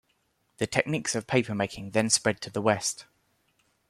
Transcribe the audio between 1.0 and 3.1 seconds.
of papermaking then spread to the West.